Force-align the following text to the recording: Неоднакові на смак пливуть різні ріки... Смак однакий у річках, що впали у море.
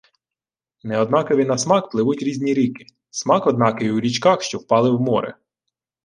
Неоднакові 0.83 1.45
на 1.45 1.57
смак 1.57 1.89
пливуть 1.89 2.23
різні 2.23 2.53
ріки... 2.53 2.85
Смак 3.09 3.47
однакий 3.47 3.91
у 3.91 3.99
річках, 3.99 4.41
що 4.41 4.57
впали 4.57 4.89
у 4.89 4.99
море. 4.99 5.37